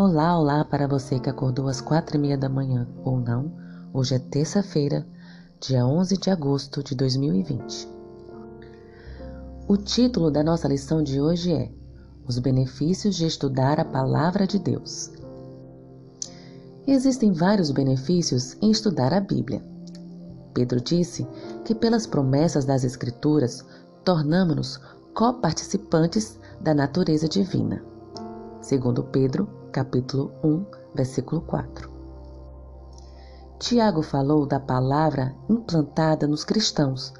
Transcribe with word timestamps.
Olá, 0.00 0.38
olá 0.38 0.64
para 0.64 0.86
você 0.86 1.18
que 1.18 1.28
acordou 1.28 1.66
às 1.66 1.80
quatro 1.80 2.16
e 2.16 2.20
meia 2.20 2.38
da 2.38 2.48
manhã 2.48 2.86
ou 3.02 3.18
não. 3.18 3.50
Hoje 3.92 4.14
é 4.14 4.18
terça-feira, 4.20 5.04
dia 5.58 5.84
11 5.84 6.16
de 6.18 6.30
agosto 6.30 6.84
de 6.84 6.94
2020. 6.94 7.88
O 9.66 9.76
título 9.76 10.30
da 10.30 10.44
nossa 10.44 10.68
lição 10.68 11.02
de 11.02 11.20
hoje 11.20 11.52
é 11.52 11.72
Os 12.28 12.38
benefícios 12.38 13.16
de 13.16 13.26
estudar 13.26 13.80
a 13.80 13.84
Palavra 13.84 14.46
de 14.46 14.60
Deus. 14.60 15.10
Existem 16.86 17.32
vários 17.32 17.72
benefícios 17.72 18.56
em 18.62 18.70
estudar 18.70 19.12
a 19.12 19.18
Bíblia. 19.18 19.64
Pedro 20.54 20.80
disse 20.80 21.26
que 21.64 21.74
pelas 21.74 22.06
promessas 22.06 22.64
das 22.64 22.84
Escrituras 22.84 23.66
tornamos-nos 24.04 24.80
coparticipantes 25.12 26.38
da 26.60 26.72
natureza 26.72 27.28
divina. 27.28 27.82
Segundo 28.60 29.02
Pedro 29.02 29.57
capítulo 29.72 30.32
1, 30.42 30.64
versículo 30.94 31.40
4. 31.42 31.90
Tiago 33.58 34.02
falou 34.02 34.46
da 34.46 34.60
palavra 34.60 35.34
implantada 35.48 36.26
nos 36.26 36.44
cristãos, 36.44 37.12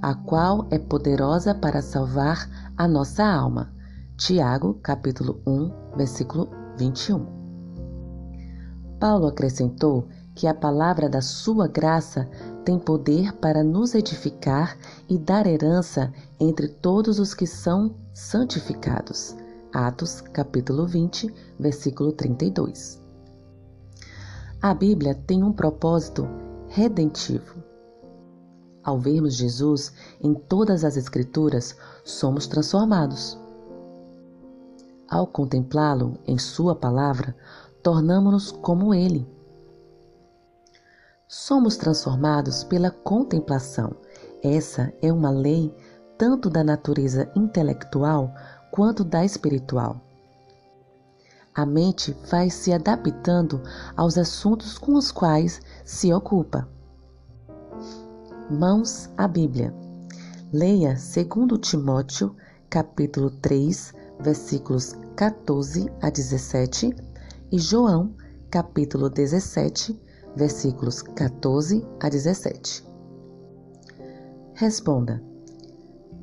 a 0.00 0.14
qual 0.14 0.66
é 0.70 0.78
poderosa 0.78 1.54
para 1.54 1.82
salvar 1.82 2.48
a 2.76 2.88
nossa 2.88 3.24
alma. 3.24 3.72
Tiago, 4.16 4.74
capítulo 4.82 5.40
1, 5.46 5.96
versículo 5.96 6.48
21. 6.78 7.26
Paulo 8.98 9.26
acrescentou 9.26 10.08
que 10.34 10.46
a 10.46 10.54
palavra 10.54 11.08
da 11.08 11.20
sua 11.20 11.68
graça 11.68 12.28
tem 12.64 12.78
poder 12.78 13.32
para 13.34 13.62
nos 13.62 13.94
edificar 13.94 14.78
e 15.08 15.18
dar 15.18 15.46
herança 15.46 16.12
entre 16.40 16.68
todos 16.68 17.18
os 17.18 17.34
que 17.34 17.46
são 17.46 17.94
santificados. 18.14 19.36
Atos, 19.72 20.20
capítulo 20.20 20.86
20, 20.86 21.34
versículo 21.58 22.12
32. 22.12 23.02
A 24.60 24.74
Bíblia 24.74 25.14
tem 25.14 25.42
um 25.42 25.50
propósito 25.50 26.28
redentivo. 26.68 27.62
Ao 28.84 28.98
vermos 28.98 29.34
Jesus 29.34 29.94
em 30.20 30.34
todas 30.34 30.84
as 30.84 30.98
Escrituras, 30.98 31.74
somos 32.04 32.46
transformados. 32.46 33.40
Ao 35.08 35.26
contemplá-lo 35.26 36.18
em 36.26 36.38
Sua 36.38 36.76
palavra, 36.76 37.34
tornamos-nos 37.82 38.52
como 38.52 38.92
Ele. 38.92 39.26
Somos 41.26 41.78
transformados 41.78 42.62
pela 42.62 42.90
contemplação. 42.90 43.96
Essa 44.42 44.92
é 45.00 45.10
uma 45.10 45.30
lei 45.30 45.74
tanto 46.18 46.48
da 46.50 46.62
natureza 46.62 47.32
intelectual 47.34 48.32
quanto 48.72 49.04
da 49.04 49.22
espiritual. 49.22 50.00
A 51.54 51.66
mente 51.66 52.16
vai 52.30 52.48
se 52.48 52.72
adaptando 52.72 53.60
aos 53.94 54.16
assuntos 54.16 54.78
com 54.78 54.94
os 54.94 55.12
quais 55.12 55.60
se 55.84 56.12
ocupa. 56.12 56.66
Mãos 58.50 59.10
à 59.18 59.28
Bíblia. 59.28 59.74
Leia 60.50 60.94
2 60.94 61.60
Timóteo, 61.60 62.34
capítulo 62.70 63.30
3, 63.30 63.92
versículos 64.20 64.94
14 65.16 65.92
a 66.00 66.08
17 66.08 66.96
e 67.52 67.58
João, 67.58 68.14
capítulo 68.50 69.10
17, 69.10 70.00
versículos 70.34 71.02
14 71.02 71.86
a 72.00 72.08
17. 72.08 72.86
Responda: 74.54 75.22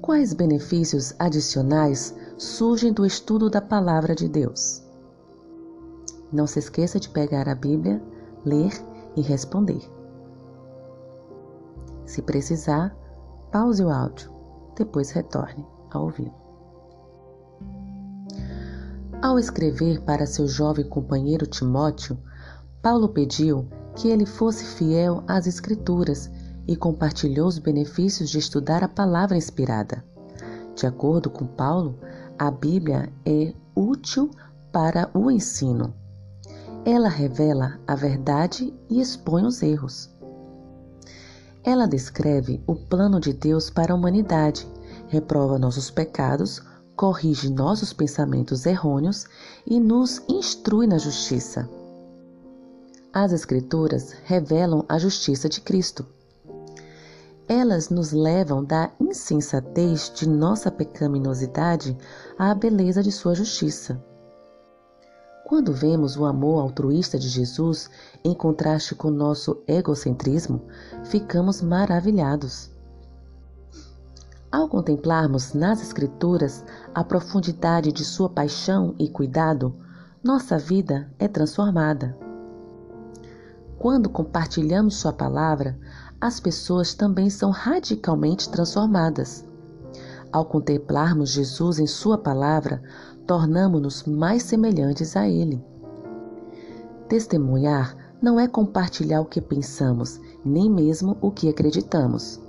Quais 0.00 0.32
benefícios 0.32 1.14
adicionais 1.18 2.14
surgem 2.38 2.92
do 2.92 3.04
estudo 3.04 3.50
da 3.50 3.60
Palavra 3.60 4.14
de 4.14 4.28
Deus. 4.28 4.80
Não 6.32 6.46
se 6.46 6.60
esqueça 6.60 7.00
de 7.00 7.08
pegar 7.08 7.48
a 7.48 7.54
Bíblia, 7.54 8.00
ler 8.44 8.72
e 9.16 9.20
responder. 9.20 9.82
Se 12.06 12.22
precisar, 12.22 12.96
pause 13.50 13.82
o 13.82 13.90
áudio, 13.90 14.30
depois 14.76 15.10
retorne 15.10 15.66
a 15.90 15.98
ouvi-lo. 15.98 16.32
Ao 19.20 19.36
escrever 19.36 20.00
para 20.02 20.24
seu 20.24 20.46
jovem 20.46 20.88
companheiro 20.88 21.44
Timóteo, 21.44 22.16
Paulo 22.80 23.08
pediu 23.08 23.66
que 23.96 24.08
ele 24.08 24.24
fosse 24.24 24.64
fiel 24.76 25.24
às 25.26 25.48
Escrituras 25.48 26.30
e 26.68 26.76
compartilhou 26.76 27.48
os 27.48 27.58
benefícios 27.58 28.30
de 28.30 28.38
estudar 28.38 28.84
a 28.84 28.88
palavra 28.88 29.36
inspirada. 29.36 30.04
De 30.76 30.86
acordo 30.86 31.28
com 31.28 31.44
Paulo, 31.44 31.98
a 32.38 32.50
Bíblia 32.50 33.12
é 33.26 33.52
útil 33.74 34.30
para 34.72 35.10
o 35.12 35.30
ensino. 35.30 35.92
Ela 36.84 37.08
revela 37.08 37.80
a 37.86 37.94
verdade 37.94 38.72
e 38.88 39.00
expõe 39.00 39.44
os 39.44 39.60
erros. 39.62 40.08
Ela 41.64 41.86
descreve 41.86 42.62
o 42.66 42.76
plano 42.76 43.18
de 43.20 43.32
Deus 43.32 43.68
para 43.68 43.92
a 43.92 43.96
humanidade, 43.96 44.66
reprova 45.08 45.58
nossos 45.58 45.90
pecados, 45.90 46.62
corrige 46.94 47.50
nossos 47.50 47.92
pensamentos 47.92 48.64
errôneos 48.66 49.26
e 49.66 49.80
nos 49.80 50.22
instrui 50.28 50.86
na 50.86 50.98
justiça. 50.98 51.68
As 53.12 53.32
Escrituras 53.32 54.14
revelam 54.24 54.84
a 54.88 54.98
justiça 54.98 55.48
de 55.48 55.60
Cristo. 55.60 56.06
Elas 57.48 57.88
nos 57.88 58.12
levam 58.12 58.62
da 58.62 58.90
insensatez 59.00 60.12
de 60.14 60.28
nossa 60.28 60.70
pecaminosidade 60.70 61.96
à 62.38 62.54
beleza 62.54 63.02
de 63.02 63.10
sua 63.10 63.34
justiça. 63.34 64.04
Quando 65.46 65.72
vemos 65.72 66.14
o 66.14 66.26
amor 66.26 66.60
altruísta 66.60 67.18
de 67.18 67.26
Jesus 67.26 67.88
em 68.22 68.34
contraste 68.34 68.94
com 68.94 69.08
nosso 69.10 69.62
egocentrismo, 69.66 70.60
ficamos 71.04 71.62
maravilhados. 71.62 72.70
Ao 74.52 74.68
contemplarmos 74.68 75.54
nas 75.54 75.80
Escrituras 75.80 76.62
a 76.94 77.02
profundidade 77.02 77.90
de 77.92 78.04
sua 78.04 78.28
paixão 78.28 78.94
e 78.98 79.08
cuidado, 79.08 79.74
nossa 80.22 80.58
vida 80.58 81.10
é 81.18 81.26
transformada. 81.26 82.14
Quando 83.78 84.10
compartilhamos 84.10 84.96
Sua 84.96 85.12
palavra, 85.12 85.78
as 86.20 86.40
pessoas 86.40 86.94
também 86.94 87.30
são 87.30 87.50
radicalmente 87.50 88.48
transformadas. 88.48 89.44
Ao 90.32 90.44
contemplarmos 90.44 91.30
Jesus 91.30 91.78
em 91.78 91.86
Sua 91.86 92.18
palavra, 92.18 92.82
tornamos-nos 93.26 94.04
mais 94.04 94.42
semelhantes 94.42 95.16
a 95.16 95.28
Ele. 95.28 95.64
Testemunhar 97.08 97.96
não 98.20 98.38
é 98.38 98.48
compartilhar 98.48 99.20
o 99.20 99.26
que 99.26 99.40
pensamos, 99.40 100.20
nem 100.44 100.68
mesmo 100.68 101.16
o 101.20 101.30
que 101.30 101.48
acreditamos. 101.48 102.40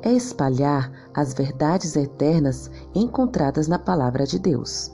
É 0.00 0.12
espalhar 0.12 0.92
as 1.12 1.34
verdades 1.34 1.96
eternas 1.96 2.70
encontradas 2.94 3.66
na 3.66 3.78
Palavra 3.78 4.24
de 4.26 4.38
Deus. 4.38 4.92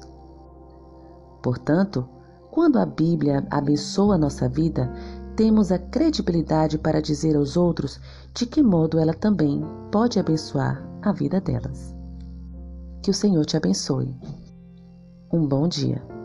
Portanto, 1.42 2.09
quando 2.50 2.78
a 2.78 2.87
Bíblia 2.87 3.47
abençoa 3.50 4.15
a 4.15 4.19
nossa 4.19 4.48
vida, 4.48 4.92
temos 5.37 5.73
a 5.73 5.79
credibilidade 5.79 6.79
para 6.79 7.01
dizer 7.01 7.37
aos 7.37 7.57
outros 7.57 8.01
de 8.35 8.47
que 8.47 8.63
modo 8.63 8.99
ela 8.99 9.15
também 9.15 9.63
pode 9.91 10.19
abençoar 10.19 10.83
a 11.03 11.13
vida 11.13 11.41
delas. 11.41 11.95
Que 13.03 13.11
o 13.11 13.15
Senhor 13.15 13.45
te 13.47 13.57
abençoe. 13.57 14.15
Um 15.33 15.47
bom 15.47 15.67
dia. 15.67 16.20